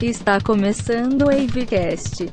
[0.00, 2.30] Está começando o Wavecast.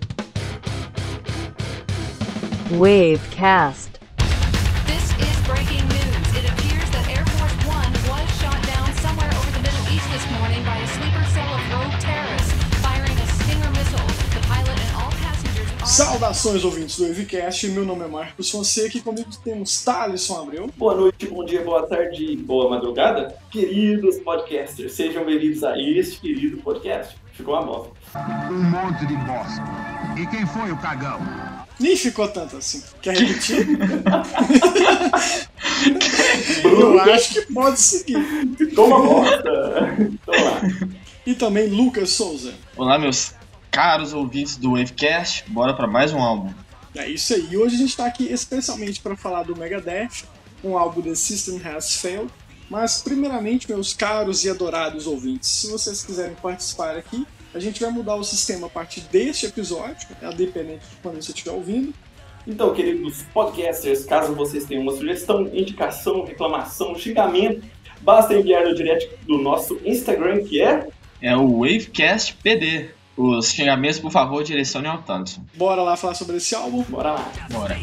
[2.72, 3.92] Wavecast.
[4.86, 6.36] This is breaking news.
[6.36, 10.26] It appears that Air Force One was shot down somewhere over the Middle East this
[10.32, 12.52] morning by a sleeper cell of rogue terrorists
[12.82, 14.08] firing a Stinger missile.
[14.36, 15.88] The pilot and all passengers are.
[15.88, 20.70] Saudações ouvintes do Evicast, meu nome é Marcos Fonseca e comigo temos Thaleson Abreu.
[20.76, 23.34] Boa noite, bom dia, boa tarde, boa madrugada.
[23.50, 27.21] Queridos podcasters, sejam bem-vindos a este querido podcast.
[27.34, 27.94] Ficou uma bosta.
[28.52, 29.64] Um monte de bosta.
[30.18, 31.20] E quem foi o cagão?
[31.80, 32.84] Nem ficou tanto assim.
[33.02, 33.68] Quer repetir?
[36.64, 38.24] Eu acho que pode seguir.
[38.76, 39.44] Toma bosta!
[40.26, 40.62] Toma lá.
[41.26, 42.54] E também Lucas Souza.
[42.76, 43.34] Olá, meus
[43.72, 46.54] caros ouvintes do Wavecast, bora para mais um álbum.
[46.96, 47.48] É isso aí.
[47.52, 50.26] E hoje a gente tá aqui especialmente para falar do Megadeth,
[50.64, 52.32] um álbum The System Has Failed.
[52.72, 57.92] Mas, primeiramente, meus caros e adorados ouvintes, se vocês quiserem participar aqui, a gente vai
[57.92, 61.94] mudar o sistema a partir deste episódio, é dependente de quando você estiver ouvindo.
[62.48, 67.62] Então, queridos podcasters, caso vocês tenham uma sugestão, indicação, reclamação, xingamento,
[68.00, 70.88] basta enviar no direct do nosso Instagram, que é
[71.22, 72.92] É o Wavecast PD.
[73.18, 75.44] Os xingamentos, por favor, direcione ao Thaleson.
[75.56, 76.84] Bora lá falar sobre esse álbum.
[76.84, 77.32] Bora lá.
[77.52, 77.78] Bora.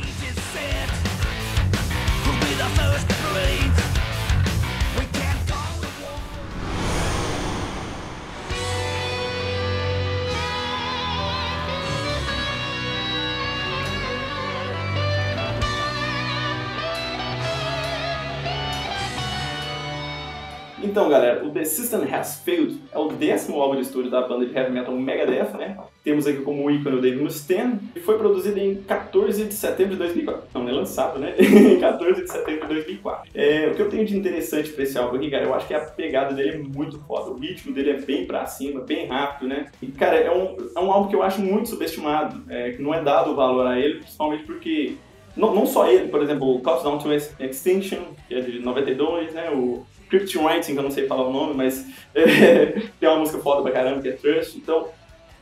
[20.99, 24.45] Então, galera, o The System Has Failed é o décimo álbum de estúdio da banda
[24.45, 25.79] de heavy metal Megadeth, né?
[26.03, 29.99] Temos aqui como ícone o Dave Mustaine, e foi produzido em 14 de setembro de
[29.99, 30.49] 2004.
[30.53, 31.37] Não, não é lançado, né?
[31.39, 33.31] em 14 de setembro de 2004.
[33.33, 35.75] É, o que eu tenho de interessante pra esse álbum aqui, cara, eu acho que
[35.75, 37.31] a pegada dele é muito foda.
[37.31, 39.71] O ritmo dele é bem pra cima, bem rápido, né?
[39.81, 42.93] E, cara, é um, é um álbum que eu acho muito subestimado, é, que não
[42.93, 44.97] é dado valor a ele, principalmente porque
[45.37, 49.49] não, não só ele, por exemplo, o Countdown to Extinction, que é de 92, né?
[49.53, 53.39] O Cryptic Writing, que eu não sei falar o nome, mas é, é uma música
[53.39, 54.57] foda pra caramba, que é Trust.
[54.57, 54.89] Então,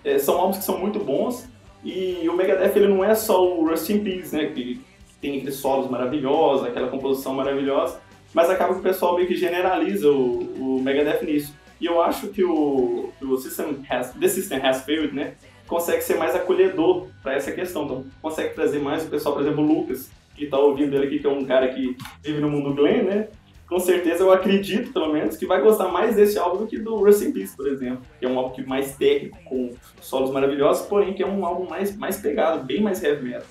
[0.04, 1.49] é, são álbuns que são muito bons.
[1.84, 4.47] E o Megadeth, ele não é só o Rust in Peace, né?
[4.47, 4.81] Que
[5.21, 8.00] tem aqueles solos maravilhosos, aquela composição maravilhosa.
[8.34, 11.54] Mas acaba que o pessoal meio que generaliza o, o Megadeth nisso.
[11.81, 15.34] E eu acho que o, o System has, The System Has Failed, né?
[15.66, 17.84] Consegue ser mais acolhedor para essa questão.
[17.84, 21.19] Então, consegue trazer mais o pessoal, por exemplo, o Lucas, que tá ouvindo ele aqui,
[21.19, 23.28] que é um cara que vive no mundo Glenn, né?
[23.69, 26.97] Com certeza eu acredito, pelo menos, que vai gostar mais desse álbum do que do
[26.97, 28.03] Rust in Peace, por exemplo.
[28.19, 31.69] Que é um álbum que mais técnico, com solos maravilhosos, porém que é um álbum
[31.69, 33.47] mais, mais pegado, bem mais heavy metal.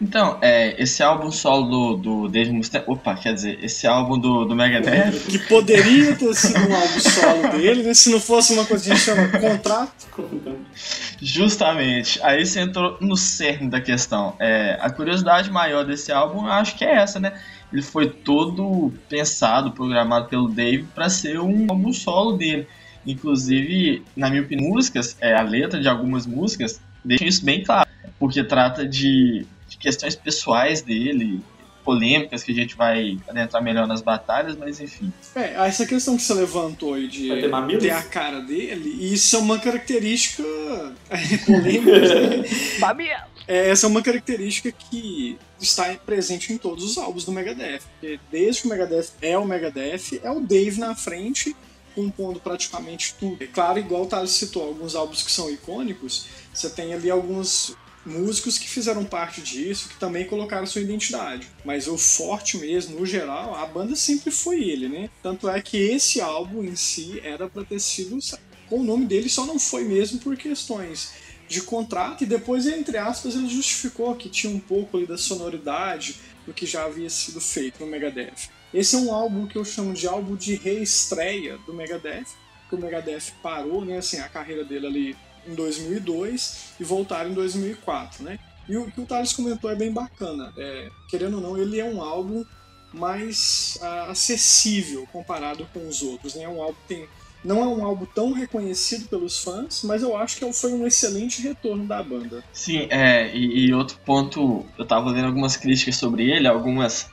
[0.00, 2.84] Então, é, esse álbum solo do, do Dave Mustaine...
[2.88, 5.12] Opa, quer dizer, esse álbum do, do Megadeth...
[5.30, 7.94] Que poderia ter sido um álbum solo dele, né?
[7.94, 10.06] Se não fosse uma coisa que a gente chama contrato.
[11.22, 14.34] Justamente, aí você entrou no cerne da questão.
[14.40, 17.40] É, a curiosidade maior desse álbum, eu acho que é essa, né?
[17.74, 22.68] Ele foi todo pensado, programado pelo Dave para ser um álbum solo dele.
[23.04, 27.90] Inclusive, na minha opinião, músicas, é, a letra de algumas músicas deixa isso bem claro,
[28.16, 31.42] porque trata de, de questões pessoais dele,
[31.84, 35.12] polêmicas que a gente vai adentrar melhor nas batalhas, mas enfim.
[35.34, 37.82] É, essa questão que você levantou aí de ter mamilos?
[37.82, 40.44] ter a cara dele, isso é uma característica
[41.10, 42.00] é, polêmica.
[42.00, 42.44] né?
[43.46, 47.82] É, essa é uma característica que está presente em todos os álbuns do Megadeth.
[48.00, 51.54] Porque desde que o Megadeth é o Megadeth, é o Dave na frente,
[51.94, 53.42] compondo praticamente tudo.
[53.42, 57.76] É claro, igual o Thales citou, alguns álbuns que são icônicos, você tem ali alguns
[58.04, 61.46] músicos que fizeram parte disso, que também colocaram sua identidade.
[61.64, 65.08] Mas o forte mesmo, no geral, a banda sempre foi ele, né?
[65.22, 68.18] Tanto é que esse álbum em si era para ter sido
[68.68, 71.12] com o nome dele, só não foi mesmo por questões
[71.54, 76.16] de contrato e depois, entre aspas, ele justificou que tinha um pouco ali da sonoridade
[76.44, 78.50] do que já havia sido feito no Megadeth.
[78.72, 82.26] Esse é um álbum que eu chamo de álbum de reestreia do Megadeth,
[82.62, 87.34] porque o Megadeth parou, né, assim, a carreira dele ali em 2002 e voltaram em
[87.34, 88.38] 2004, né?
[88.68, 90.52] E o que o Thales comentou é bem bacana.
[90.56, 92.44] É, querendo ou não, ele é um álbum
[92.92, 96.34] mais ah, acessível comparado com os outros.
[96.34, 96.44] Né?
[96.44, 97.08] É um álbum que tem
[97.44, 101.42] não é um álbum tão reconhecido pelos fãs, mas eu acho que foi um excelente
[101.42, 102.42] retorno da banda.
[102.52, 107.10] Sim, é, e, e outro ponto, eu tava lendo algumas críticas sobre ele, algumas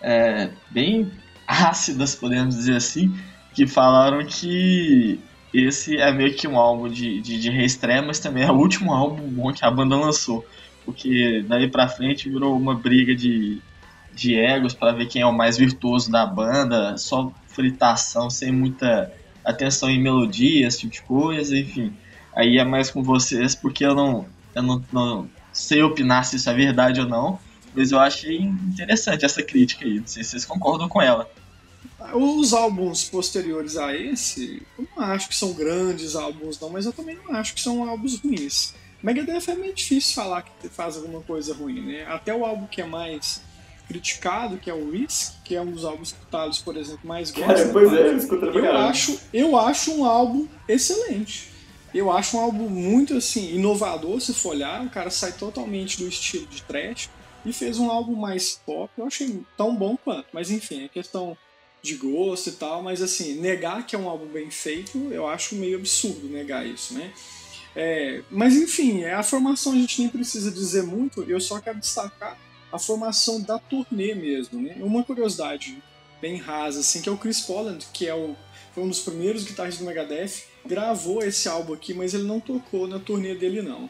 [0.00, 1.10] é, bem
[1.46, 3.12] ácidas, podemos dizer assim,
[3.52, 5.18] que falaram que
[5.52, 8.92] esse é meio que um álbum de, de, de reestreia, mas também é o último
[8.92, 10.44] álbum bom que a banda lançou.
[10.84, 13.60] Porque daí pra frente virou uma briga de,
[14.14, 19.12] de egos para ver quem é o mais virtuoso da banda, só fritação, sem muita
[19.46, 21.94] atenção em melodia, esse tipo de coisa, enfim.
[22.34, 26.50] Aí é mais com vocês, porque eu não, eu não, não sei opinar se isso
[26.50, 27.38] é verdade ou não.
[27.74, 30.00] Mas eu achei interessante essa crítica aí.
[30.00, 31.30] Não sei se vocês concordam com ela.
[32.14, 36.92] Os álbuns posteriores a esse, eu não acho que são grandes álbuns, não, mas eu
[36.92, 38.74] também não acho que são álbuns ruins.
[39.02, 42.06] Megadeth é meio difícil falar que faz alguma coisa ruim, né?
[42.06, 43.42] Até o álbum que é mais
[43.86, 47.00] criticado, que é o Risk, que é um dos álbuns que o Thales, por exemplo,
[47.04, 47.68] mais gosta.
[47.72, 51.50] Pois é, eu escuto eu acho, eu acho um álbum excelente.
[51.94, 56.08] Eu acho um álbum muito assim inovador, se for olhar, o cara sai totalmente do
[56.08, 57.08] estilo de trash
[57.44, 58.90] e fez um álbum mais pop.
[58.98, 61.36] Eu achei tão bom quanto, mas enfim, é questão
[61.80, 65.54] de gosto e tal, mas assim, negar que é um álbum bem feito, eu acho
[65.54, 67.12] meio absurdo negar isso, né?
[67.74, 71.78] É, mas enfim, é a formação a gente nem precisa dizer muito, eu só quero
[71.78, 72.36] destacar
[72.72, 74.76] a formação da turnê mesmo, né?
[74.80, 75.82] Uma curiosidade
[76.20, 78.34] bem rasa, assim, que é o Chris Poland, que é o,
[78.72, 82.86] foi um dos primeiros guitarristas do Megadeth, gravou esse álbum aqui, mas ele não tocou
[82.86, 83.88] na turnê dele não.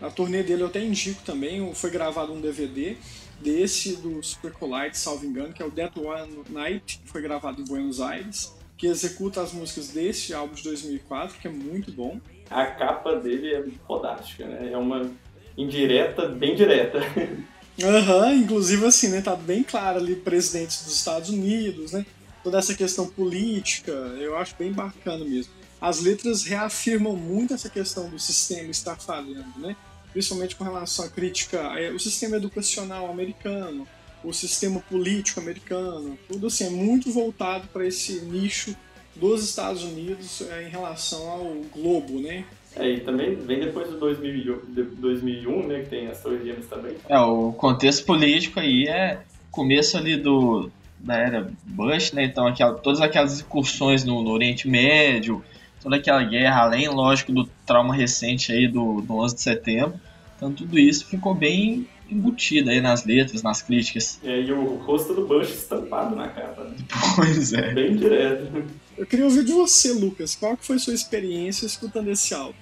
[0.00, 2.96] Na turnê dele eu até indico também, foi gravado um DVD
[3.40, 7.60] desse do Super Collide, salvo engano, que é o Dead One Night, que foi gravado
[7.60, 12.20] em Buenos Aires, que executa as músicas desse álbum de 2004, que é muito bom.
[12.50, 14.70] A capa dele é fodástica, né?
[14.72, 15.10] É uma
[15.56, 17.00] indireta, bem direta.
[17.82, 22.04] Aham, inclusive assim, né, tá bem claro ali presidentes dos Estados Unidos, né?
[22.42, 25.52] Toda essa questão política, eu acho bem bacana mesmo.
[25.80, 29.76] As letras reafirmam muito essa questão do sistema estar falhando, né?
[30.12, 33.86] Principalmente com relação à crítica ao sistema educacional americano,
[34.24, 38.74] o sistema político americano, tudo assim, é muito voltado para esse nicho
[39.14, 42.44] dos Estados Unidos é, em relação ao globo, né?
[42.76, 46.66] É, e também vem depois do 2001, de 2001 né, que tem as Torres Gêmeas
[46.66, 46.94] também.
[47.08, 49.20] É, o contexto político aí é
[49.50, 52.24] começo ali do da era Bush, né?
[52.24, 55.44] Então aquela, todas aquelas incursões no, no Oriente Médio,
[55.82, 60.00] toda aquela guerra, além, lógico, do trauma recente aí do, do 11 de setembro.
[60.36, 64.18] Então tudo isso ficou bem embutido aí nas letras, nas críticas.
[64.22, 66.64] E aí o rosto do Bush estampado na capa.
[66.64, 66.76] Né?
[67.16, 67.72] Pois é.
[67.72, 68.64] Bem direto.
[68.98, 70.34] Eu queria ouvir de você, Lucas.
[70.34, 72.54] Qual que foi sua experiência escutando esse álbum?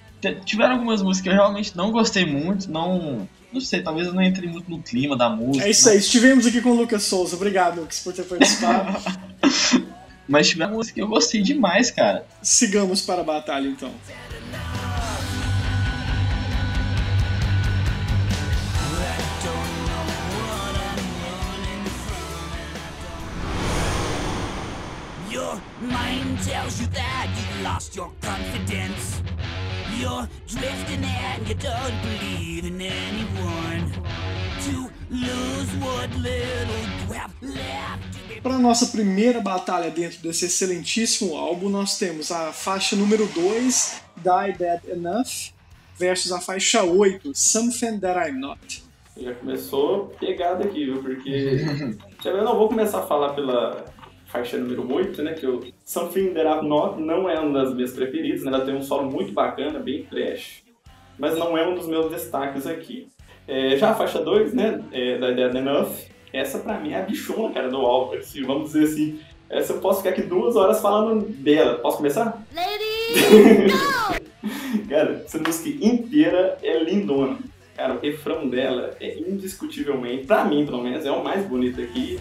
[0.45, 3.27] Tiveram algumas músicas que eu realmente não gostei muito, não.
[3.51, 5.65] Não sei, talvez eu não entrei muito no clima da música.
[5.65, 7.35] É isso aí, estivemos aqui com o Lucas Souza.
[7.35, 8.97] Obrigado, Lucas, por ter participado.
[10.27, 12.25] Mas tiveram músicas que eu gostei demais, cara.
[12.41, 13.91] Sigamos para a batalha, então.
[25.57, 29.21] Your mind tells you that you've lost your confidence.
[29.97, 33.91] You're drifting and you don't believe in anyone.
[34.65, 38.41] To lose what little you have left.
[38.43, 44.57] Para nossa primeira batalha dentro desse excelentíssimo álbum, nós temos a faixa número 2, Die
[44.57, 45.53] Dead Enough,
[45.97, 48.83] versus a faixa 8, Something That I'm Not.
[49.19, 51.01] Já começou pegada aqui, viu?
[51.01, 51.65] Porque.
[52.23, 53.96] eu não vou começar a falar pela
[54.27, 55.33] faixa número 8, né?
[55.33, 58.51] Que o Something That I'm Not não é uma das minhas preferidas, né?
[58.53, 60.63] Ela tem um solo muito bacana, bem trash.
[61.17, 63.07] Mas não é um dos meus destaques aqui.
[63.47, 64.83] É, já a faixa 2, né?
[64.91, 65.89] É, da Dead Enough,
[66.31, 68.17] essa pra mim é a bichona, cara, do álbum.
[68.17, 69.19] Assim, vamos dizer assim.
[69.49, 71.75] Essa eu posso ficar aqui duas horas falando dela.
[71.79, 72.45] Posso começar?
[74.89, 77.37] Cara, essa música inteira é lindona.
[77.75, 82.19] Cara, o refrão dela é indiscutivelmente, pra mim pelo menos, é o mais bonito aqui.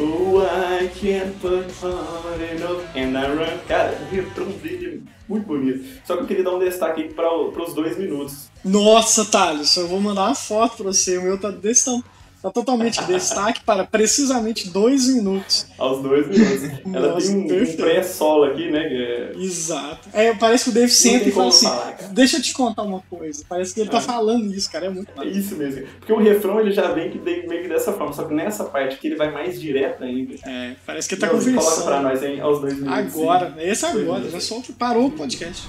[0.00, 3.58] Oh, I can't put on enough and I run.
[3.66, 5.84] Cara, o refrão dele é muito bonito.
[6.04, 8.48] Só que eu queria dar um destaque para os dois minutos.
[8.64, 11.18] Nossa, Thales, eu vou mandar uma foto pra você.
[11.18, 12.04] O meu tá desse tamanho.
[12.40, 15.66] Tá totalmente destaque para precisamente dois minutos.
[15.76, 16.62] Aos dois minutos.
[16.94, 18.78] Ela Nossa, tem um, um pré-solo aqui, né?
[18.86, 20.08] é- Exato.
[20.12, 21.96] É, parece que o Dave senta tem e fala assim: falar.
[22.12, 23.44] Deixa eu te contar uma coisa.
[23.48, 24.02] Parece que ele tá É.
[24.02, 24.86] falando isso, cara.
[24.86, 25.84] É muito É isso mesmo.
[25.98, 28.98] Porque o refrão ele já vem que meio que dessa forma, só que nessa parte
[28.98, 30.34] que ele vai mais direto ainda.
[30.46, 32.02] É, parece que ele tá Não, Coloca pra conversando.
[32.02, 32.94] nós hein, aos dois minutos.
[32.98, 35.66] Agora, esse Dois agora, já solta, parou o podcast.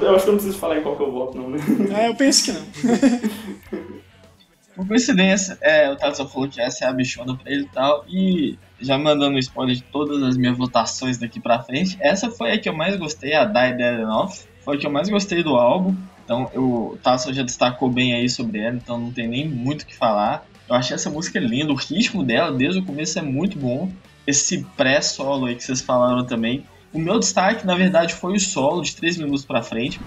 [0.00, 1.58] Eu acho que eu não preciso falar em qual que eu voto, não, né?
[1.94, 2.62] É, eu penso que não.
[4.74, 8.04] Por coincidência, é, o Tato falou que essa é a bichona pra ele e tal,
[8.08, 12.58] e já mandando spoiler de todas as minhas votações daqui pra frente, essa foi a
[12.58, 14.30] que eu mais gostei, a Die Dead Enough,
[14.64, 18.14] foi a que eu mais gostei do álbum, então eu, o Tasso já destacou bem
[18.14, 20.46] aí sobre ela, então não tem nem muito o que falar.
[20.68, 23.90] Eu achei essa música linda, o ritmo dela desde o começo é muito bom.
[24.24, 26.64] Esse pré-solo aí que vocês falaram também.
[26.92, 30.00] O meu destaque, na verdade, foi o solo de 3 minutos pra frente.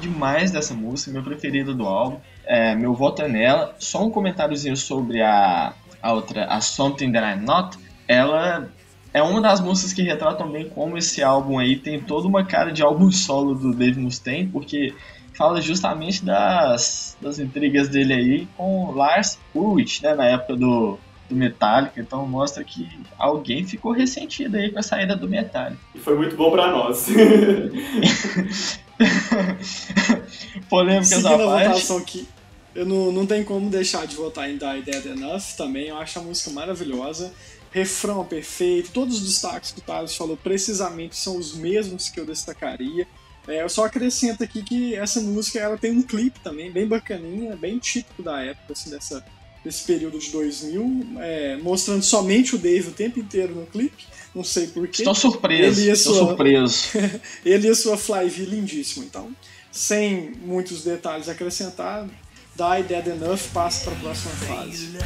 [0.00, 2.18] Demais dessa música, meu preferido do álbum.
[2.44, 3.74] É, meu voto é nela.
[3.78, 7.78] Só um comentáriozinho sobre a, a outra, a Something That I'm Not.
[8.08, 8.68] Ela
[9.16, 12.70] é uma das músicas que retratam bem como esse álbum aí tem toda uma cara
[12.70, 14.92] de álbum solo do Dave Mustaine, porque
[15.32, 20.98] fala justamente das, das intrigas dele aí com Lars Ulrich, né, na época do,
[21.30, 22.86] do Metallica, então mostra que
[23.18, 25.80] alguém ficou ressentido aí com a saída do Metallica.
[25.94, 27.08] E foi muito bom pra nós.
[30.68, 31.68] Polêmicas Seguindo à a parte.
[31.68, 32.28] votação aqui,
[32.76, 35.88] eu não, não tem como deixar de votar em Die Dead Enough também.
[35.88, 37.32] Eu acho a música maravilhosa.
[37.72, 42.24] Refrão perfeito, todos os destaques que o Thales falou precisamente são os mesmos que eu
[42.24, 43.06] destacaria.
[43.46, 47.54] É, eu só acrescento aqui que essa música ela tem um clipe também bem bacaninha,
[47.54, 49.22] bem típico da época, assim, dessa,
[49.64, 54.04] desse período de 2000, é, mostrando somente o Dave o tempo inteiro no clipe.
[54.34, 55.02] Não sei porquê.
[55.02, 56.88] Estou surpreso, Ele estou sua- surpreso.
[57.44, 59.04] Ele e a sua Flyvie lindíssimo.
[59.04, 59.30] Então,
[59.70, 62.06] sem muitos detalhes a acrescentar,
[62.56, 64.96] Die Dead Enough passa para a próxima fase.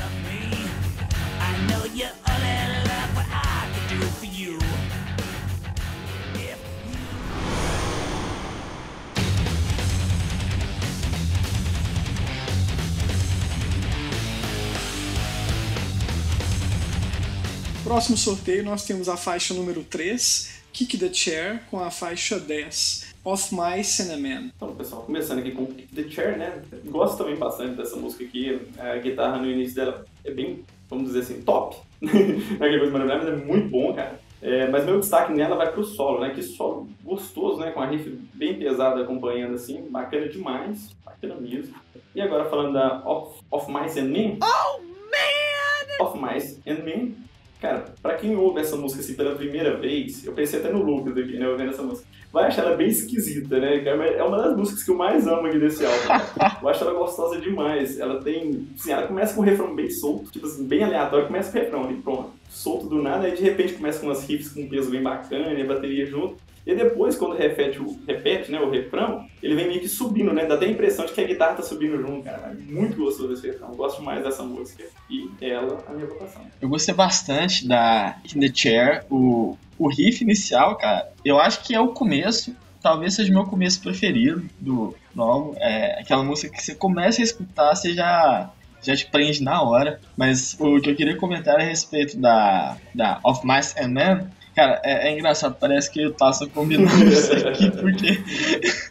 [17.83, 23.10] Próximo sorteio, nós temos a faixa número 3, Kick the Chair, com a faixa 10,
[23.25, 24.51] Of My Cinnamon.
[24.57, 26.63] Então, pessoal, começando aqui com The Chair, né?
[26.87, 28.61] Gosto também bastante dessa música aqui.
[28.79, 31.77] A guitarra no início dela é bem, vamos dizer assim, top.
[32.01, 34.19] Não é aquela coisa maravilhosa, mas é muito bom, cara.
[34.43, 36.31] É, mas meu destaque nela vai pro solo, né?
[36.31, 37.73] Que solo gostoso, né?
[37.73, 39.87] Com a riff bem pesada acompanhando, assim.
[39.91, 40.97] Bacana demais.
[41.05, 41.75] Bacana mesmo.
[42.15, 44.39] E agora falando da Of, of Mice and Men.
[44.43, 46.07] Oh, man!
[46.07, 47.17] Of Mice and Men.
[47.61, 51.17] Cara, pra quem ouve essa música assim pela primeira vez, eu pensei até no Lucas
[51.17, 51.49] aqui, né?
[51.49, 53.85] Ouvindo essa música vai achar ela bem esquisita, né?
[53.85, 56.25] É uma das músicas que eu mais amo aqui desse álbum.
[56.63, 57.99] Eu acho ela gostosa demais.
[57.99, 58.69] Ela tem.
[58.79, 61.61] Assim, ela começa com um refrão bem solto, tipo assim, bem aleatório, começa com o
[61.61, 62.31] refrão ali, pronto.
[62.49, 65.53] Solto do nada, aí de repente começa com umas riffs com um peso bem bacana
[65.53, 66.37] e a bateria junto.
[66.67, 70.45] E depois, quando repete o, repete, né, o refrão, ele vem meio que subindo, né?
[70.45, 72.53] Dá até a impressão de que a guitarra tá subindo junto, cara.
[72.53, 73.71] É muito gostoso esse refrão.
[73.71, 74.85] Gosto mais dessa música.
[75.09, 76.43] E ela, a minha votação.
[76.61, 81.11] Eu gostei bastante da In the Chair, o, o riff inicial, cara.
[81.25, 85.55] Eu acho que é o começo, talvez seja o meu começo preferido do, álbum.
[85.57, 88.51] É aquela música que você começa a escutar, você já,
[88.83, 90.01] já te prende na hora.
[90.17, 94.27] Mas o que eu queria comentar é a respeito da, da Of Mice and Men.
[94.61, 98.21] Cara, é, é engraçado, parece que o Taça combinou isso aqui, porque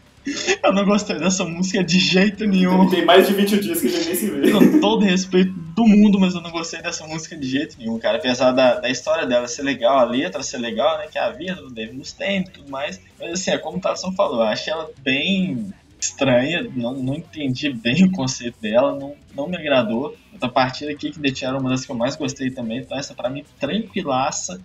[0.65, 2.89] eu não gostei dessa música de jeito nenhum.
[2.89, 4.51] Tem mais de 20 dias que a gente nem se vê.
[4.51, 8.17] Com todo respeito do mundo, mas eu não gostei dessa música de jeito nenhum, cara.
[8.17, 11.05] Apesar da, da história dela ser legal, a letra ser legal, né?
[11.05, 12.99] Que é a vida do Dave Mustaine e tudo mais.
[13.19, 17.71] Mas assim, é como o Tasson falou, eu achei ela bem estranha, não, não entendi
[17.71, 20.17] bem o conceito dela, não, não me agradou.
[20.33, 23.29] Outra partida, the Chair é uma das que eu mais gostei também, então essa pra
[23.29, 24.59] mim, tranquilaça,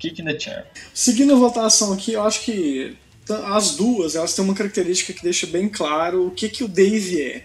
[0.00, 0.64] Kick the Chair.
[0.92, 2.96] Seguindo a votação aqui, eu acho que
[3.46, 7.22] as duas elas têm uma característica que deixa bem claro o que, que o Dave
[7.22, 7.44] é.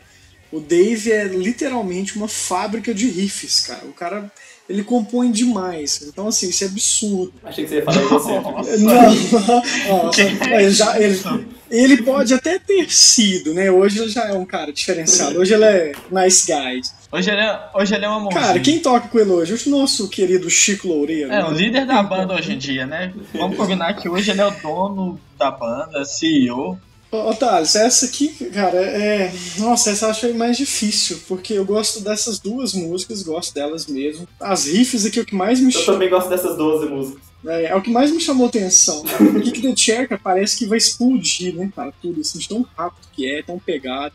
[0.51, 3.85] O Dave é literalmente uma fábrica de riffs, cara.
[3.85, 4.31] O cara
[4.67, 6.01] ele compõe demais.
[6.07, 7.33] Então, assim, isso é absurdo.
[7.43, 8.77] Achei que você ia falar você.
[8.77, 10.11] Não,
[10.59, 11.21] ele, já- ele-
[11.69, 13.69] ele pode até ter sido, né?
[13.69, 15.39] Hoje ele já é um cara diferenciado.
[15.39, 16.81] Hoje ele é nice guy.
[17.15, 18.41] Hoje ele é, hoje ele é uma mãozinha.
[18.41, 19.69] Cara, quem toca com ele hoje?
[19.69, 21.31] O nosso querido Chico Loureiro.
[21.31, 21.45] É, né?
[21.45, 23.13] o líder da banda hoje em dia, né?
[23.33, 26.77] Vamos combinar que hoje ele é o dono da banda, CEO.
[27.09, 29.31] Ô, Thales, essa aqui, cara, é.
[29.57, 34.27] Nossa, essa eu achei mais difícil, porque eu gosto dessas duas músicas, gosto delas mesmo.
[34.37, 35.93] As riffs aqui é o que mais me Eu chama.
[35.93, 37.23] também gosto dessas 12 músicas.
[37.47, 39.03] É, é o que mais me chamou atenção.
[39.21, 41.93] O Kick the cara, parece que vai explodir, né, cara?
[42.01, 44.13] Tudo assim, de tão rápido que é, tão pegado.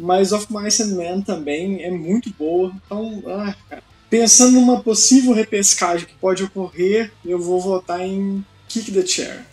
[0.00, 2.72] Mas Of Mice and Men também é muito boa.
[2.84, 3.82] Então, ah, cara.
[4.08, 9.44] Pensando numa possível repescagem que pode ocorrer, eu vou votar em Kick the Chair.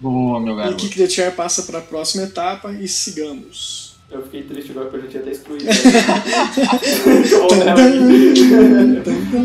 [0.00, 0.76] Boa, meu E garoto.
[0.76, 3.96] Kick the Chair passa para a próxima etapa e sigamos.
[4.10, 5.64] Eu fiquei triste agora porque eu já tinha até excluído.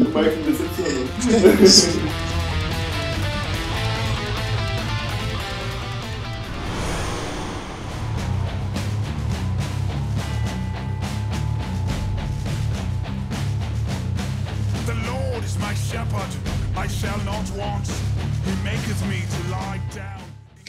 [0.05, 2.06] O Mark me decepcionou.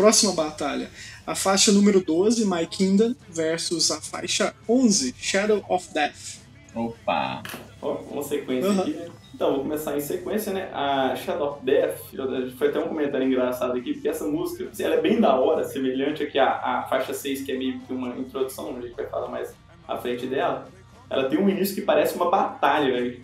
[0.08, 0.88] Próxima batalha.
[1.26, 6.38] A faixa número 12, My Kingdom, versus a faixa 11, Shadow of Death.
[6.74, 7.42] Opa!
[7.82, 8.80] Ó, uma sequência Uhum.
[8.80, 9.06] aqui, né?
[9.34, 10.70] Então, vou começar em sequência, né?
[10.72, 14.82] A Shadow of Death, eu- foi até um comentário engraçado aqui, porque essa música, assim,
[14.82, 17.92] ela é bem da hora, semelhante aqui à, à faixa 6, que é meio que
[17.92, 19.54] uma introdução, a gente vai falar mais
[19.86, 20.70] à frente dela.
[21.10, 23.22] Ela tem um início que parece uma batalha, velho.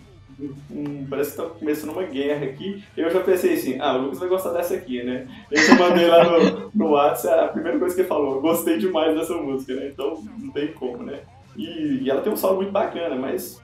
[0.69, 2.83] Um- parece que tá começando uma guerra aqui.
[2.97, 5.27] Eu já pensei assim, ah, o Lucas vai gostar dessa aqui, né?
[5.49, 9.33] Eu mandei lá no, no WhatsApp, a primeira coisa que ele falou, gostei demais dessa
[9.35, 9.87] música, né?
[9.87, 11.21] Então, não tem como, né?
[11.55, 13.61] E, e ela tem um solo muito bacana, mas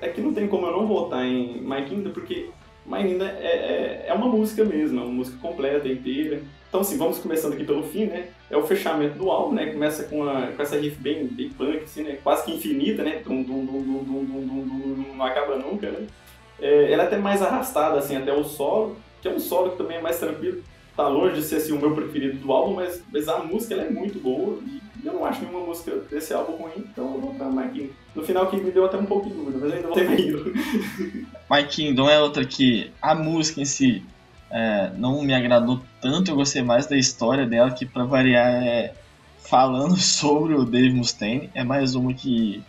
[0.00, 2.48] é que não tem como eu não votar em My Kingdom, porque
[2.86, 6.40] My Kingdom é, é, é uma música mesmo, é uma música completa, inteira.
[6.68, 8.28] Então, assim, vamos começando aqui pelo fim, né?
[8.50, 9.66] É o fechamento do álbum, né?
[9.66, 12.18] Começa com, com essa riff bem, bem punk, assim, né?
[12.22, 13.22] Quase que infinita, né?
[13.24, 16.06] Dum, dum, dum, dum, dum, dum, dum, dum, não acaba nunca, né?
[16.60, 19.78] É, ela é até mais arrastada, assim, até o solo, que é um solo que
[19.78, 20.62] também é mais tranquilo.
[20.96, 23.84] Tá longe de ser, assim, o meu preferido do álbum, mas, mas a música, ela
[23.84, 24.58] é muito boa.
[24.66, 27.92] E eu não acho nenhuma música desse álbum ruim, então eu vou pra Kingdom.
[28.14, 30.52] No final, que me deu até um pouco de dúvida, mas ainda vou ter ido.
[31.50, 34.02] My Kingdom é outra que a música em si
[34.50, 38.94] é, não me agradou tanto, eu gostei mais da história dela, que pra variar é
[39.38, 41.50] falando sobre o Dave Mustaine.
[41.54, 42.62] É mais uma que.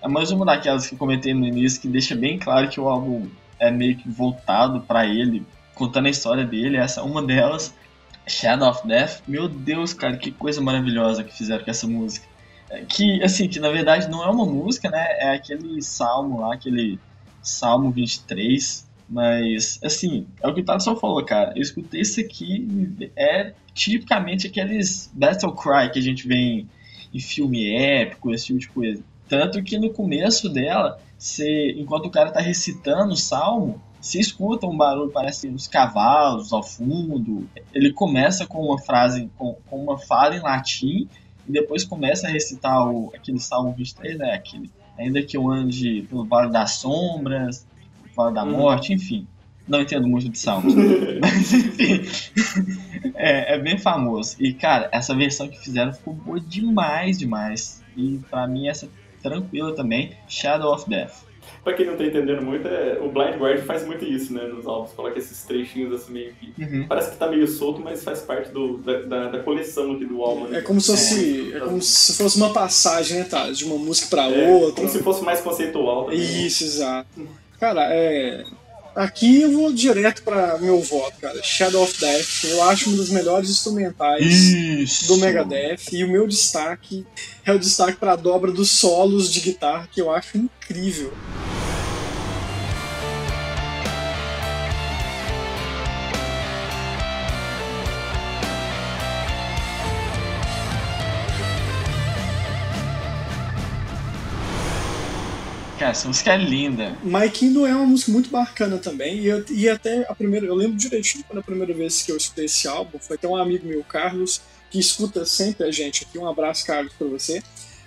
[0.00, 2.88] É mais uma daquelas que eu comentei no início que deixa bem claro que o
[2.88, 6.76] álbum é meio que voltado pra ele, contando a história dele.
[6.76, 7.74] Essa é uma delas.
[8.26, 12.26] Shadow of Death, meu Deus, cara, que coisa maravilhosa que fizeram com essa música.
[12.70, 15.04] É, Que, assim, que na verdade não é uma música, né?
[15.18, 16.98] É aquele salmo lá, aquele
[17.42, 18.86] Salmo 23.
[19.12, 21.52] Mas, assim, é o que o Thaleson falou, cara.
[21.54, 22.66] Eu escutei isso aqui,
[23.14, 26.68] é tipicamente aqueles Battle Cry que a gente vê em,
[27.12, 29.04] em filme épico, esse tipo de coisa.
[29.28, 34.66] Tanto que no começo dela, você, enquanto o cara tá recitando o salmo, você escuta
[34.66, 37.46] um barulho, parece os cavalos ao fundo.
[37.74, 41.06] Ele começa com uma frase, com, com uma fala em latim,
[41.46, 44.32] e depois começa a recitar o, aquele salmo 23, né?
[44.32, 47.66] Aquele, ainda que eu ande pelo vale das sombras,
[48.16, 48.50] vale da Uhum.
[48.52, 49.26] morte, enfim.
[49.68, 50.74] Não entendo muito de salmos.
[51.20, 52.02] Mas enfim.
[53.14, 54.36] É, é bem famoso.
[54.40, 57.82] E, cara, essa versão que fizeram ficou boa demais, demais.
[57.96, 58.88] E pra mim essa
[59.22, 61.12] tranquila também, Shadow of Death.
[61.62, 64.66] Pra quem não tá entendendo muito, é, o Blind Guardian faz muito isso, né, nos
[64.66, 64.92] álbuns.
[64.92, 66.52] Coloca esses trechinhos assim meio que...
[66.62, 66.86] Uhum.
[66.88, 70.22] Parece que tá meio solto, mas faz parte do, da, da, da coleção aqui do
[70.22, 70.48] álbum.
[70.48, 70.58] né?
[70.58, 73.50] É como se fosse, é como se fosse uma passagem, né, tá?
[73.50, 74.74] De uma música pra É, outra.
[74.76, 76.18] Como se fosse mais conceitual também.
[76.46, 77.08] Isso, exato.
[77.62, 78.44] Cara, é.
[78.92, 81.40] Aqui eu vou direto pra meu voto, cara.
[81.44, 82.42] Shadow of Death.
[82.42, 85.06] Eu acho um dos melhores instrumentais Isso!
[85.06, 85.92] do Megadeth.
[85.92, 87.06] E o meu destaque
[87.46, 91.14] é o destaque pra dobra dos solos de guitarra, que eu acho incrível.
[105.82, 106.96] Cara, essa música é linda.
[107.02, 109.18] My Kingdom é uma música muito bacana também.
[109.18, 110.46] E, eu, e até a primeira.
[110.46, 113.00] Eu lembro direitinho quando a primeira vez que eu escutei esse álbum.
[113.00, 114.40] Foi até um amigo meu, Carlos,
[114.70, 116.20] que escuta sempre a gente aqui.
[116.20, 117.42] Um abraço, Carlos, pra você.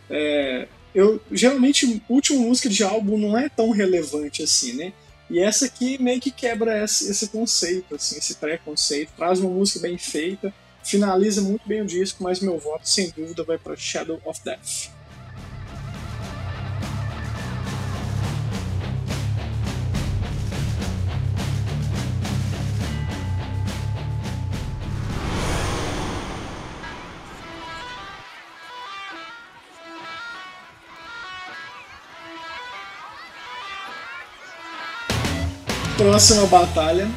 [0.10, 4.92] É, eu geralmente última música de álbum não é tão relevante assim, né?
[5.30, 9.80] E essa aqui meio que quebra esse, esse conceito, assim, esse preconceito, traz uma música
[9.80, 10.54] bem feita,
[10.84, 14.95] finaliza muito bem o disco, mas meu voto sem dúvida vai para Shadow of Death.
[36.06, 37.08] Próxima batalha,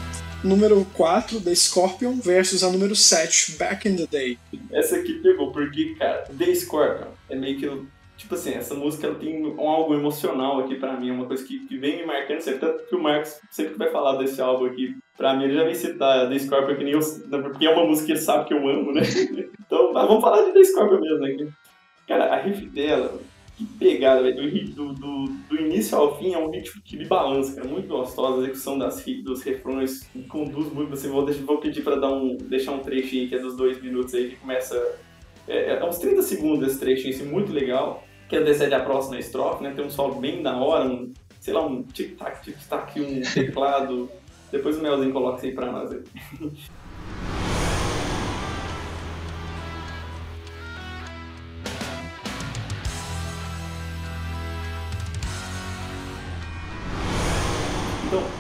[0.43, 4.39] número 4 da Scorpion versus a número 7, Back in the Day.
[4.73, 7.87] Essa aqui pegou, porque, cara, The Scorpion é meio que.
[8.17, 11.45] Tipo assim, essa música ela tem um algo emocional aqui pra mim, é uma coisa
[11.45, 12.61] que, que vem me marcando sempre.
[12.61, 15.65] Tanto que o Marcos sempre que vai falar desse álbum aqui, pra mim ele já
[15.65, 17.01] vem citar The Scorpion, que nem eu,
[17.43, 19.03] porque é uma música que ele sabe que eu amo, né?
[19.67, 21.49] Então, mas vamos falar de The Scorpion mesmo aqui.
[22.07, 23.21] Cara, a riff dela,
[23.59, 27.57] que pegada, velho, do, do, do, início ao fim é um ritmo que me balança,
[27.57, 31.97] cara, muito gostosa, a execução das, dos refrões conduz muito, assim, vou, vou pedir pra
[31.97, 34.81] dar um, deixar um trechinho que é dos dois minutos aí, que começa,
[35.49, 39.65] é, é uns 30 segundos esse trechinho, assim, muito legal, que antecede a próxima estrofe,
[39.65, 44.09] né, tem um solo bem da hora, um, sei lá, um tic-tac, tic-tac, um teclado,
[44.53, 45.91] depois o Melzinho coloca isso aí pra nós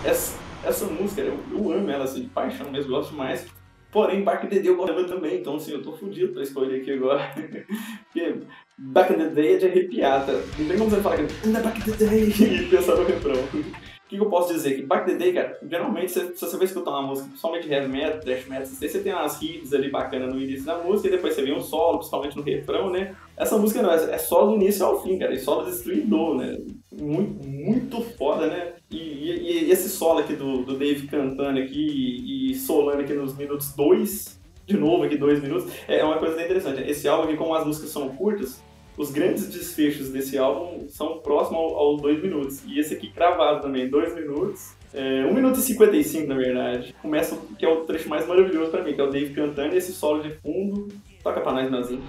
[0.09, 3.47] essa, essa música, eu, eu amo ela assim, de paixão mesmo, gosto mais.
[3.91, 6.81] Porém, Back in the Day eu gosto também, então assim, eu tô fudido pra escolher
[6.81, 7.23] aqui agora.
[8.05, 8.41] Porque
[8.79, 10.33] Back in the Day é de arrepiar, tá?
[10.33, 13.35] Não tem como você falar que ainda Back in the Day e pensar no refrão.
[13.35, 14.77] O que, que eu posso dizer?
[14.77, 17.89] Que Back in the Day, cara, geralmente se, você vai escutar uma música, principalmente heavy
[17.89, 21.35] metal, thrash metal, você tem umas hits ali bacanas no início da música e depois
[21.35, 23.15] você vem um solo, principalmente no refrão, né?
[23.37, 26.59] Essa música não, é solo do início ao fim, cara, e solo destruidor, né?
[26.91, 28.73] Muito, muito foda, né?
[28.91, 33.13] E, e, e esse solo aqui do, do Dave cantando aqui e, e solando aqui
[33.13, 36.83] nos minutos 2, de novo aqui, dois minutos, é uma coisa interessante.
[36.89, 38.63] Esse álbum aqui, como as músicas são curtas,
[38.97, 42.63] os grandes desfechos desse álbum são próximos ao- aos dois minutos.
[42.67, 44.73] E esse aqui cravado também, dois minutos.
[44.95, 46.95] É, 1 minuto e 55, na verdade.
[47.03, 49.75] Começa o que é o trecho mais maravilhoso pra mim, que é o Dave cantando
[49.75, 50.89] e esse solo de fundo.
[51.23, 52.03] Toca pra nós, Nazinho.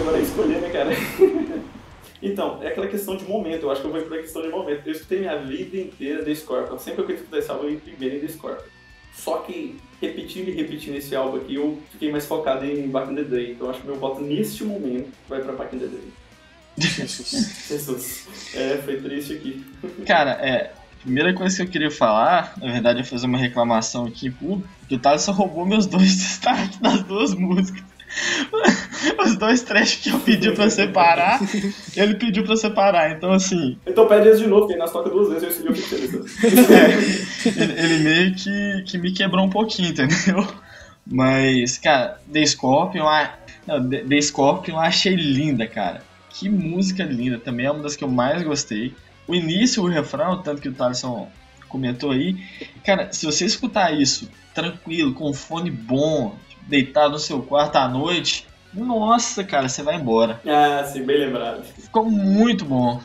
[0.00, 0.90] Agora é escolher, né, cara?
[2.22, 3.62] então, é aquela questão de momento.
[3.62, 4.86] Eu acho que eu vou por questão de momento.
[4.86, 6.78] Eu escutei minha vida inteira The Scorpion.
[6.78, 8.66] Sempre que eu escutar esse álbum, eu ia primeiro em The Scorpion.
[9.14, 13.16] Só que, repetindo e repetindo esse álbum aqui, eu fiquei mais focado em Back in
[13.16, 13.52] the Day.
[13.52, 16.12] Então, acho que meu voto neste momento vai pra Back in the Day.
[16.78, 18.28] Jesus.
[18.54, 19.64] É, foi triste aqui.
[20.06, 20.72] Cara, é.
[21.02, 24.68] Primeira coisa que eu queria falar, na verdade, é fazer uma reclamação aqui em público,
[24.86, 27.82] que o Thales só roubou meus dois destaques das duas músicas.
[29.24, 31.40] Os dois trechos que eu pedi pra separar,
[31.96, 33.12] ele pediu pra separar.
[33.12, 35.70] Então, assim, Então pede esse de novo, que aí nós toca duas vezes, eu escolhi
[35.70, 36.70] o que feliz.
[36.70, 40.46] é, ele, ele meio que, que me quebrou um pouquinho, entendeu?
[41.06, 43.34] Mas, cara, The Scorpion, a-
[43.66, 46.02] não, The The Scorpion eu achei linda, cara.
[46.30, 48.94] Que música linda, também é uma das que eu mais gostei.
[49.26, 51.28] O início, o refrão, tanto que o Thaleson
[51.68, 52.36] comentou aí.
[52.84, 56.36] Cara, se você escutar isso tranquilo, com um fone bom,
[56.70, 60.40] deitado no seu quarto à noite, nossa, cara, você vai embora.
[60.46, 61.64] Ah, sim, bem lembrado.
[61.64, 63.00] Ficou muito bom.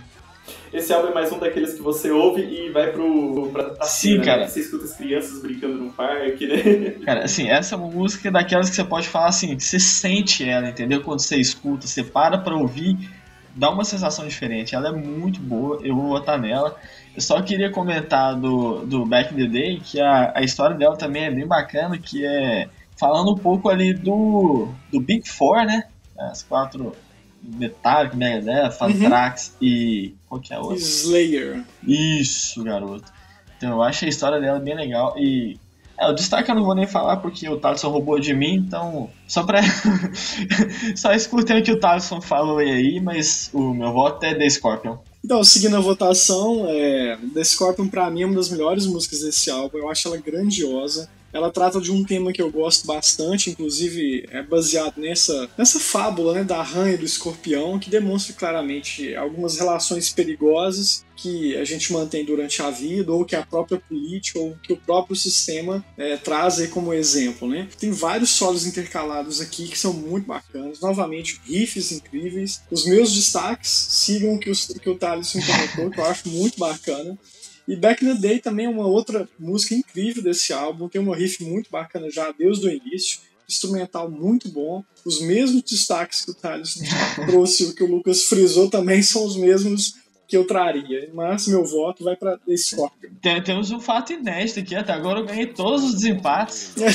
[0.71, 3.49] Esse álbum é mais um daqueles que você ouve e vai pro.
[3.51, 4.41] pra, pra Sim, cena, cara.
[4.41, 4.47] Né?
[4.47, 6.91] Você escuta as crianças brincando num parque, né?
[7.04, 11.01] Cara, assim, essa é música daquelas que você pode falar assim, você sente ela, entendeu?
[11.01, 13.10] Quando você escuta, você para pra ouvir,
[13.56, 14.75] dá uma sensação diferente.
[14.75, 16.75] Ela é muito boa, eu vou votar nela.
[17.15, 20.97] Eu só queria comentar do, do Back in the Day, que a, a história dela
[20.97, 25.86] também é bem bacana, que é falando um pouco ali do, do Big Four, né?
[26.17, 26.95] As quatro
[27.41, 30.15] Metallica, Megadeth, Anthrax e...
[30.27, 30.77] qual que é a outra?
[30.77, 31.63] Slayer.
[31.86, 33.12] Isso, garoto.
[33.58, 35.58] Então eu acho a história dela bem legal e.
[35.97, 39.10] É, o destaque eu não vou nem falar porque o Thaleson roubou de mim, então.
[39.27, 39.62] Só pra.
[40.95, 44.97] só escutem o que o Thaleson falou aí, mas o meu voto é The Scorpion.
[45.23, 49.49] Então, seguindo a votação, é, The Scorpion pra mim é uma das melhores músicas desse
[49.49, 49.77] álbum.
[49.77, 51.10] Eu acho ela grandiosa.
[51.36, 56.34] Ela trata de um tema que eu gosto bastante, inclusive é baseado nessa, nessa fábula
[56.34, 61.91] né, da rã e do escorpião, que demonstra claramente algumas relações perigosas que a gente
[61.91, 66.17] mantém durante a vida, ou que a própria política, ou que o próprio sistema é,
[66.17, 67.50] traz como exemplo.
[67.50, 67.67] Né?
[67.78, 70.80] Tem vários solos intercalados aqui que são muito bacanas.
[70.80, 72.62] Novamente, riffs incríveis.
[72.71, 76.58] Os meus destaques sigam o que, os, que o Thaleson comentou, que eu acho muito
[76.58, 77.17] bacana.
[77.67, 81.15] E Back in the Day também é uma outra música incrível desse álbum, tem uma
[81.15, 84.84] riff muito bacana já desde o início, instrumental muito bom.
[85.04, 86.80] Os mesmos destaques que o Thales
[87.28, 89.95] trouxe, o que o Lucas frisou também são os mesmos
[90.28, 91.10] que eu traria.
[91.13, 93.12] Mas meu voto vai para The Scorpion.
[93.21, 96.73] Tem- temos um fato inédito aqui, até agora eu ganhei todos os desempates.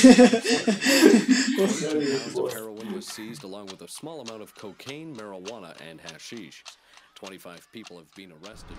[2.52, 6.62] heroin was seized along with a small amount of cocaine, marijuana, and hashish.
[7.14, 8.76] 25 people have been arrested.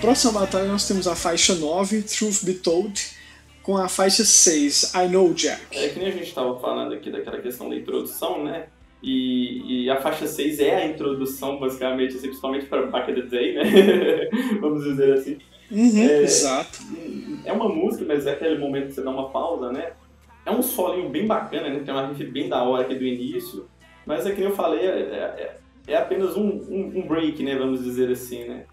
[0.00, 3.00] Próxima batalha nós temos a faixa 9, Truth Be Told,
[3.62, 5.60] com a faixa 6, I Know Jack.
[5.72, 8.66] É que nem a gente estava falando aqui daquela questão da introdução, né?
[9.02, 13.54] E, e a faixa 6 é a introdução, basicamente, assim, principalmente para Back the Day,
[13.54, 13.64] né?
[14.60, 15.38] Vamos dizer assim.
[15.70, 16.22] Uhum, É.
[16.22, 16.78] Exato.
[17.44, 19.92] É uma música, mas é aquele momento que você dá uma pausa, né?
[20.46, 21.80] É um solinho bem bacana, né?
[21.84, 23.68] Tem uma riff bem da hora aqui do início.
[24.06, 25.58] Mas é que nem eu falei, é, é-
[25.88, 27.54] é apenas um, um, um break, né?
[27.56, 28.64] Vamos dizer assim, né?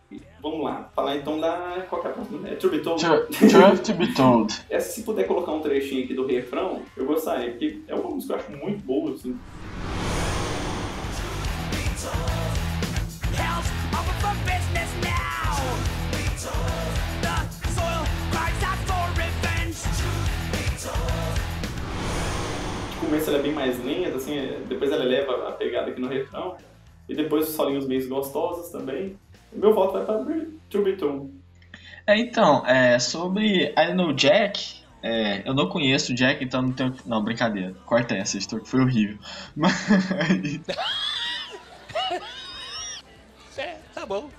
[0.46, 0.90] Vamos lá.
[0.96, 1.86] Falar então da.
[1.90, 2.48] Qual que é a próxima?
[2.48, 3.04] É Truth Be Told.
[3.04, 4.54] Tru- Truth to be told.
[4.70, 8.38] Essa, se puder colocar um trechinho aqui do refrão, eu gostaria, porque é uma música
[8.38, 9.38] que eu acho muito boa, assim.
[22.96, 26.02] No começo ela é bem mais lenta, assim, é- depois ela eleva a pegada aqui
[26.02, 26.56] no refrão.
[27.08, 29.16] E depois os solinhos meio gostosos também.
[29.56, 30.24] Meu voto vai
[30.84, 31.32] Be Told.
[32.08, 36.72] É, então, é, sobre I Know Jack, é, eu não conheço o Jack, então não
[36.72, 36.94] tenho.
[37.06, 37.74] Não, brincadeira.
[37.86, 39.18] Corta essa história que foi horrível.
[39.56, 40.60] Mas.
[43.58, 44.30] É, tá bom.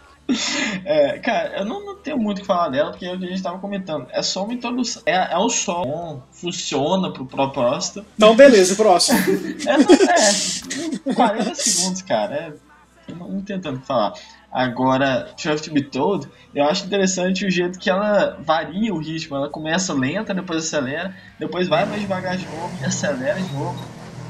[0.84, 3.24] É, cara, eu não, não tenho muito o que falar dela, porque é o que
[3.24, 4.08] a gente tava comentando.
[4.10, 5.02] É só uma introdução.
[5.06, 8.04] É, é um som, funciona pro propósito.
[8.16, 9.18] Então, beleza, próximo.
[9.66, 12.34] É, não- é 40 segundos, cara.
[13.08, 14.14] É, não, não tenho tanto o que falar.
[14.56, 19.36] Agora, Truth to Be Told, eu acho interessante o jeito que ela varia o ritmo.
[19.36, 23.78] Ela começa lenta, depois acelera, depois vai mais devagar de novo e acelera de novo.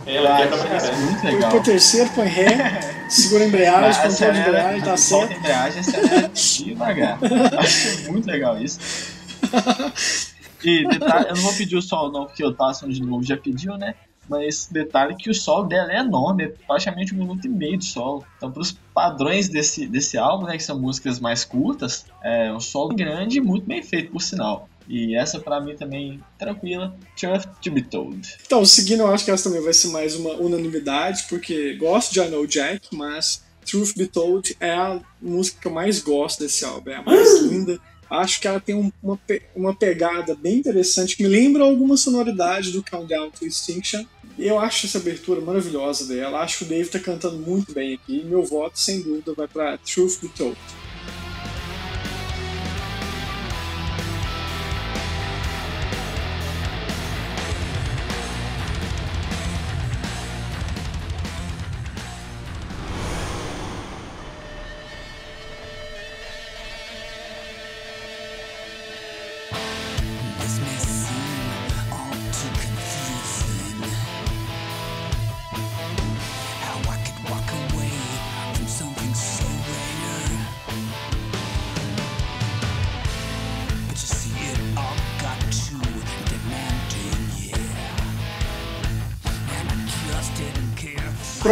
[0.04, 1.02] Ela mais isso velho.
[1.04, 1.50] muito Põe legal.
[1.52, 5.30] pro terceiro, põe ré, segura a embreagem, Vai, controle de embreagem, volta certo.
[5.30, 7.18] a embreagem, acelera devagar.
[7.60, 8.80] Acho muito legal isso.
[10.64, 13.36] E detalhe, eu não vou pedir o sol não, porque o Tasson de novo já
[13.36, 13.94] pediu, né?
[14.28, 17.84] Mas detalhe que o solo dela é enorme, é praticamente um minuto e meio de
[17.84, 18.24] solo.
[18.36, 22.60] Então, para os padrões desse, desse álbum, né, que são músicas mais curtas, é um
[22.60, 24.68] solo grande e muito bem feito, por sinal.
[24.88, 28.36] E essa pra mim também tranquila, Truth to be Told.
[28.46, 32.20] Então, seguindo, eu acho que essa também vai ser mais uma unanimidade, porque gosto de
[32.20, 36.64] I Know Jack, mas Truth Be Told é a música que eu mais gosto desse
[36.64, 37.78] álbum, é a mais linda.
[38.08, 39.18] Acho que ela tem um- uma,
[39.56, 44.04] uma pegada bem interessante, que me lembra alguma sonoridade do Countdown to Extinction.
[44.38, 46.40] Eu acho essa abertura maravilhosa dela.
[46.40, 48.22] Acho que o Dave tá cantando muito bem aqui.
[48.24, 50.56] Meu voto, sem dúvida, vai para Truth Be Told.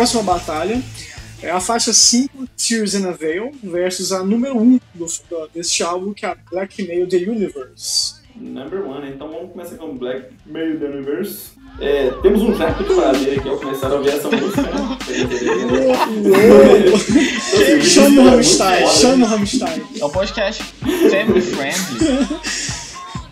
[0.05, 0.83] Próxima batalha
[1.43, 5.83] é a faixa 5, Tears in a Veil, versus a número 1 do, do, deste
[5.83, 8.17] álbum, que é a Blackmail The Universe.
[8.37, 11.53] Number one, então vamos começar com Black Meio the Universe.
[11.81, 14.99] É, temos um jato de prazer aqui ao começar a ouvir essa música, né?
[17.83, 19.83] Chama o Rammstein, chama o Rammstein.
[19.99, 22.09] É um podcast family friendly.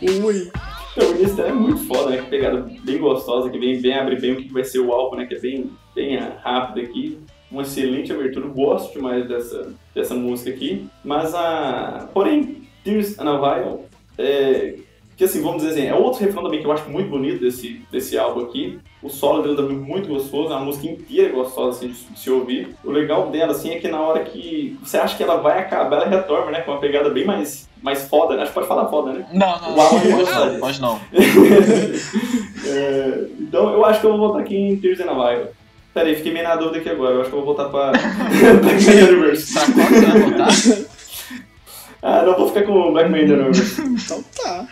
[0.24, 0.50] Ui.
[0.96, 2.18] Então, o início é muito foda, né?
[2.18, 5.16] Que pegada bem gostosa, que bem, bem abre bem o que vai ser o álbum,
[5.16, 5.26] né?
[5.26, 7.18] Que é bem, bem rápido aqui.
[7.50, 10.86] Uma excelente abertura, eu gosto demais dessa, dessa música aqui.
[11.04, 12.08] Mas a.
[12.12, 13.84] Porém, Tears and a Vial,
[14.18, 14.76] é,
[15.16, 17.80] que assim, vamos dizer assim, é outro refrão também que eu acho muito bonito desse,
[17.90, 18.78] desse álbum aqui.
[19.02, 22.30] O solo dele também é muito gostoso, a música inteira é gostosa assim, de, se
[22.30, 22.74] ouvir.
[22.84, 25.96] O legal dela assim, é que na hora que você acha que ela vai acabar,
[25.96, 26.60] ela retorna, né?
[26.62, 28.42] Com uma pegada bem mais, mais foda, né?
[28.42, 29.26] Acho que pode falar foda, né?
[29.32, 30.82] Não, não, não, pode gostoso.
[30.82, 31.00] não.
[32.64, 35.48] É, então eu acho que eu vou votar aqui em Tears in a Vial.
[35.94, 37.14] Pera aí, fiquei meio na dúvida aqui agora.
[37.14, 37.92] Eu acho que eu vou votar pra
[38.62, 39.52] Black Man Universe.
[39.52, 40.48] Pra qual que você vai votar?
[42.04, 43.80] Ah, não, vou ficar com Black Man Universe.
[43.80, 44.66] Então tá.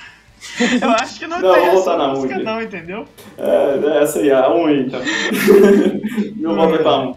[0.82, 3.04] Eu acho que não, Não, tem vou votar na música não, entendeu?
[3.38, 5.00] É, essa aí, a 1 aí, então.
[6.34, 7.14] Meu voto é pra 1.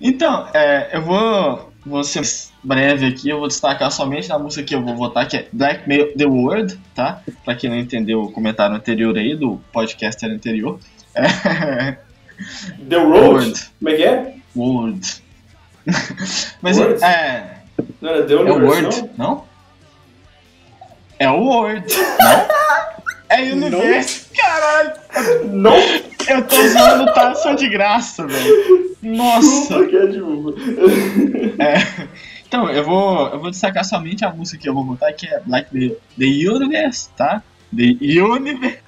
[0.00, 2.22] Então, é, eu vou, vou ser
[2.62, 5.88] breve aqui, eu vou destacar somente na música que eu vou votar, que é Black
[5.88, 7.22] Mail The World, tá?
[7.44, 10.78] Pra quem não entendeu o comentário anterior aí, do podcaster anterior.
[11.16, 11.96] É,
[12.88, 13.20] The Road?
[13.20, 13.70] World.
[13.78, 14.34] Como é que é?
[14.54, 15.22] World.
[16.62, 17.02] Mas World?
[17.04, 17.56] é.
[18.00, 19.44] Não era The É o Universe, Word, não?
[21.18, 22.56] É o Word, não?
[23.28, 24.92] É Universe, caralho!
[25.50, 25.74] Não?
[26.28, 28.96] Eu tô usando tá só de graça, velho.
[29.02, 29.84] Nossa!
[29.84, 30.20] Que é de.
[31.60, 32.08] É,
[32.46, 35.40] então, eu vou, eu vou destacar somente a música que eu vou botar, que é
[35.40, 37.42] Black the, the Universe, tá?
[37.76, 38.78] The Universe.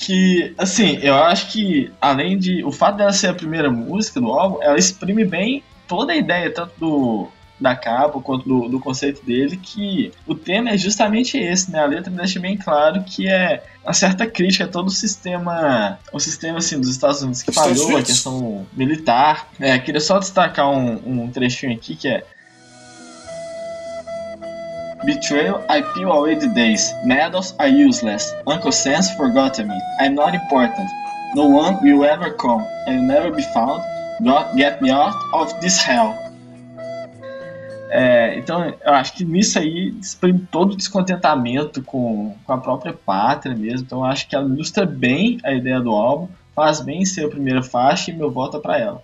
[0.00, 2.64] Que, assim, eu acho que, além de.
[2.64, 6.50] O fato dela ser a primeira música do álbum, ela exprime bem toda a ideia,
[6.50, 7.28] tanto do,
[7.60, 11.80] da capa, quanto do, do conceito dele, que o tema é justamente esse, né?
[11.80, 16.18] A letra deixa bem claro que é uma certa crítica a todo o sistema, o
[16.18, 19.50] sistema assim dos Estados Unidos que falhou, a questão militar.
[19.60, 22.24] É, queria só destacar um, um trechinho aqui que é
[25.04, 26.92] Betrayal, I peel away the days.
[27.04, 28.34] Medals are useless.
[28.46, 29.80] Uncle Sam's forgotten me.
[29.98, 30.88] I'm not important.
[31.34, 32.66] No one will ever come.
[32.86, 33.82] I'll never be found.
[34.22, 36.14] God get me out of this hell.
[37.92, 42.92] É, então, eu acho que nisso aí exprime todo o descontentamento com, com a própria
[42.92, 43.86] pátria mesmo.
[43.86, 47.28] Então, eu acho que ela ilustra bem a ideia do álbum, faz bem ser a
[47.28, 49.02] primeira faixa e meu voto é pra ela.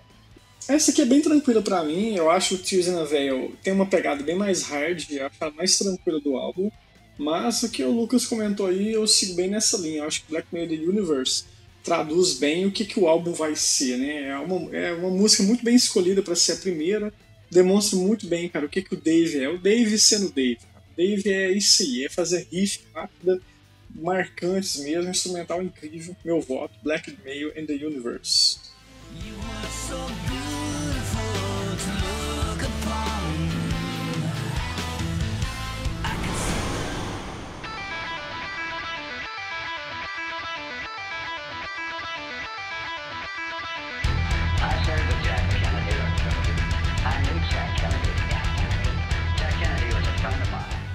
[0.68, 2.16] Essa aqui é bem tranquila pra mim.
[2.16, 5.36] Eu acho o Tears in a Veil tem uma pegada bem mais hard, eu acho
[5.40, 6.70] ela mais tranquila do álbum.
[7.18, 9.98] Mas o que o Lucas comentou aí, eu sigo bem nessa linha.
[9.98, 11.44] Eu acho que Black Mirror Universe
[11.82, 14.28] traduz bem o que, que o álbum vai ser, né?
[14.28, 17.14] É uma, é uma música muito bem escolhida para ser a primeira.
[17.50, 19.48] Demonstra muito bem, cara, o que, que o Dave é.
[19.48, 20.58] O Dave sendo Dave.
[20.92, 23.40] O Dave é isso aí, é fazer riff rápida,
[23.94, 26.16] marcantes mesmo, instrumental incrível.
[26.24, 28.58] Meu voto, Black Mail in the Universe.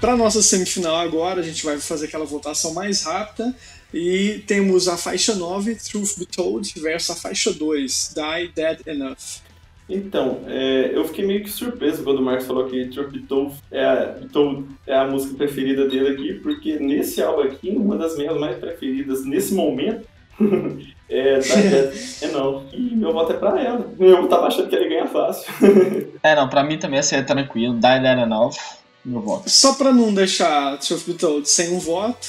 [0.02, 3.54] Para nossa semifinal agora, a gente vai fazer aquela votação mais rápida
[3.94, 9.44] e temos a faixa 9, Truth Be Told, versus a faixa 2, Die Dead Enough.
[9.88, 13.54] Então, é, eu fiquei meio que surpreso quando o Marcos falou que Truth Be Told
[13.70, 18.18] é a, Told é a música preferida dele aqui, porque nesse álbum aqui, uma das
[18.18, 20.08] minhas mais preferidas nesse momento
[21.08, 22.64] é Die Dead Enough.
[22.74, 23.88] E meu voto é pra ela.
[24.00, 25.54] Eu tava achando que ele ganha fácil.
[26.24, 29.50] é, não, pra mim também essa é tranquilo, Die Dead Enough meu voto.
[29.50, 32.28] Só para não deixar Truth Be Told sem um voto,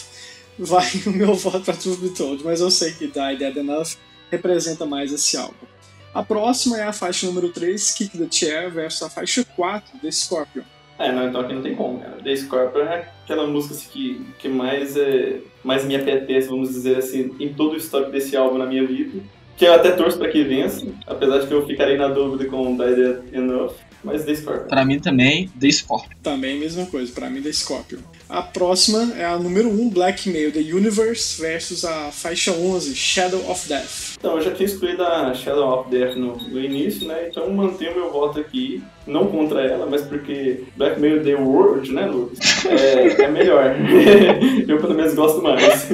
[0.59, 3.97] vai o meu voto para Truth Be Told, mas eu sei que Die Dead Enough
[4.31, 5.67] representa mais esse álbum.
[6.15, 10.11] A próxima é a faixa número 3, Kick the Chair, versus a faixa 4, The
[10.11, 10.63] Scorpion.
[10.99, 12.19] É, não, então aqui não tem como, cara.
[12.23, 16.99] The Scorpion é aquela música assim, que, que mais, é, mais me apetece, vamos dizer
[16.99, 19.21] assim, em todo o histórico desse álbum na minha vida.
[19.57, 22.77] Que eu até torço para que vença, apesar de que eu ficarei na dúvida com
[22.77, 23.73] Die Dead Enough.
[24.03, 24.69] Mas The Scorpion.
[24.69, 26.17] Pra mim também, The Scorpion.
[26.23, 27.99] Também mesma coisa, pra mim The Scorpion.
[28.29, 33.69] A próxima é a número 1, Blackmail The Universe versus a faixa 11, Shadow of
[33.69, 34.17] Death.
[34.19, 37.29] Então, eu já tinha escolhido a Shadow of Death no, no início, né?
[37.29, 42.65] Então mantenho meu voto aqui, não contra ela, mas porque Blackmail The World, né, Lucas?
[42.65, 43.77] É, é melhor.
[44.67, 45.91] eu pelo menos gosto mais.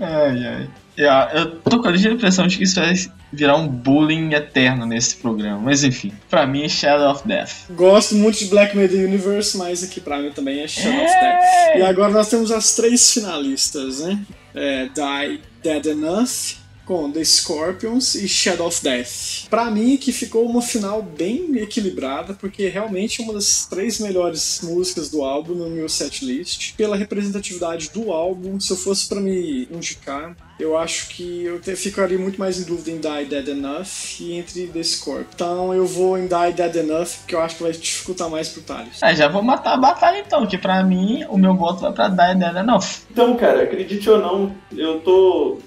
[0.00, 0.68] Ai, ai.
[0.98, 2.94] Yeah, eu tô com a ligeira impressão de que isso vai
[3.32, 5.58] virar um bullying eterno nesse programa.
[5.58, 7.70] Mas enfim, pra mim é Shadow of Death.
[7.70, 11.04] Gosto muito de Black Mirror Universe, mas aqui pra mim também é Shadow é...
[11.04, 11.78] of Death.
[11.78, 14.20] E agora nós temos as três finalistas, né?
[14.54, 19.48] É, Die Dead Enough, com The Scorpions e Shadow of Death.
[19.48, 24.60] Para mim, que ficou uma final bem equilibrada, porque realmente é uma das três melhores
[24.62, 26.74] músicas do álbum no meu setlist.
[26.76, 32.18] Pela representatividade do álbum, se eu fosse para me indicar, eu acho que eu ficaria
[32.18, 35.26] muito mais em dúvida em Die Dead Enough e entre The Scorp.
[35.34, 38.62] Então eu vou em Die Dead Enough, porque eu acho que vai dificultar mais pro
[38.62, 39.02] Thales.
[39.02, 42.08] É, já vou matar a batalha então, que pra mim o meu voto vai pra
[42.08, 42.84] Die Dead Enough.
[43.10, 45.58] Então, cara, acredite ou não, eu tô.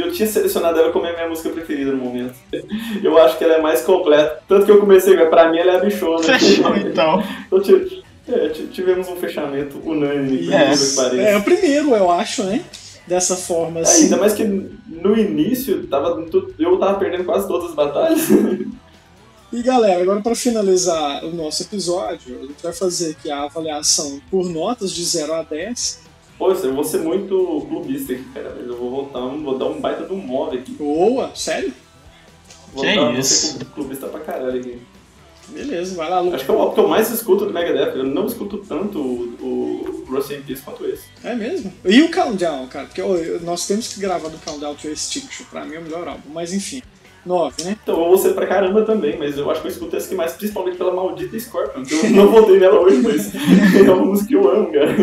[0.00, 2.34] Eu, tinha selecionado ela como a minha música preferida no momento.
[3.02, 4.42] Eu acho que ela é mais completa.
[4.48, 6.22] Tanto que eu comecei, pra mim ela é a bichona.
[6.22, 7.22] Fechou então.
[7.46, 7.58] então
[8.28, 10.48] é, tivemos um fechamento unânime.
[10.52, 12.64] É, é o primeiro, eu acho, né?
[13.10, 13.80] dessa forma.
[13.80, 14.04] É, assim.
[14.04, 16.24] ainda mais que no início tava,
[16.58, 18.20] eu tava perdendo quase todas as batalhas.
[19.52, 24.20] E galera, agora para finalizar o nosso episódio, a gente vai fazer aqui a avaliação
[24.30, 26.02] por notas de 0 a 10.
[26.40, 29.78] Pô, eu vou ser muito clubista aqui, cara, mas eu vou voltar, vou dar um
[29.78, 30.72] baita de um modo aqui.
[30.72, 31.70] Boa, sério?
[32.72, 33.50] Vou que dar, isso?
[33.50, 34.78] Vou ser clubista pra caralho aqui.
[35.48, 36.36] Beleza, vai lá, Lucas.
[36.36, 37.94] Acho que é o que eu mais escuto do Megadeth.
[37.94, 41.08] Eu não escuto tanto o, o Rust in Peace quanto esse.
[41.22, 41.70] É mesmo?
[41.84, 42.86] E o Countdown, cara?
[42.86, 43.02] Porque
[43.42, 45.44] nós temos que gravar do Countdown to Extinction.
[45.50, 46.30] Pra mim é o melhor álbum.
[46.32, 46.80] Mas enfim.
[47.26, 47.76] 9, né?
[47.82, 50.14] Então eu vou ser pra caramba também, mas eu acho que eu escuto esse que
[50.14, 51.82] mais, principalmente pela maldita Scorpion.
[51.90, 53.30] Eu não voltei nela hoje, mas
[53.76, 54.96] é uma música que eu amo, cara.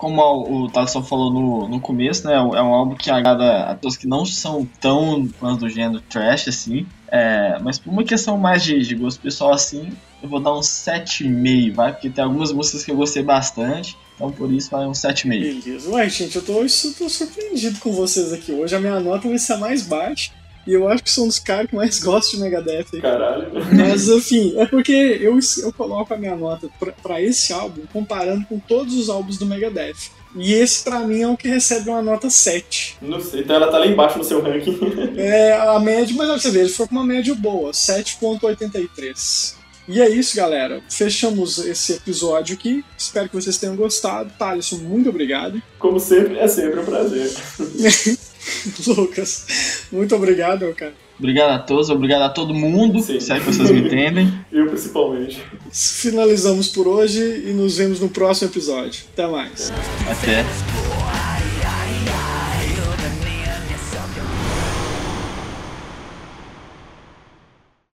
[0.00, 2.32] Como o Thaleson falou no, no começo, né?
[2.34, 6.48] É um álbum que agrada a todos que não são tão fãs do gênero trash,
[6.48, 6.86] assim.
[7.08, 9.92] É, mas por uma questão mais de, de gosto pessoal assim,
[10.22, 11.92] eu vou dar um 7,5, vai?
[11.92, 13.94] Porque tem algumas músicas que eu gostei bastante.
[14.14, 15.62] Então por isso vai um 7,5.
[15.62, 15.90] Beleza.
[15.90, 18.74] Ué, gente, eu tô, eu tô surpreendido com vocês aqui hoje.
[18.74, 20.32] A minha nota vai ser mais baixa.
[20.66, 23.00] E eu acho que sou um dos caras que mais gosto de Megadeth.
[23.00, 23.50] Caralho.
[23.74, 26.68] Mas, enfim, é porque eu, eu coloco a minha nota
[27.02, 30.10] pra esse álbum comparando com todos os álbuns do Megadeth.
[30.36, 32.98] E esse, pra mim, é o que recebe uma nota 7.
[33.02, 34.78] Não sei, então ela tá lá embaixo no seu ranking.
[35.16, 39.54] É, a média, mas você vê, ele foi com uma média boa, 7.83.
[39.88, 40.80] E é isso, galera.
[40.88, 42.84] Fechamos esse episódio aqui.
[42.96, 44.30] Espero que vocês tenham gostado.
[44.38, 45.60] Thaleson, muito obrigado.
[45.78, 47.28] Como sempre, é sempre um prazer.
[48.86, 50.94] Lucas, muito obrigado, meu cara.
[51.18, 53.20] Obrigado a todos, obrigado a todo mundo, Sim.
[53.20, 54.32] se é que vocês me entendem.
[54.50, 55.42] Eu principalmente.
[55.70, 59.04] Finalizamos por hoje e nos vemos no próximo episódio.
[59.12, 59.70] Até mais.
[60.10, 60.99] Até.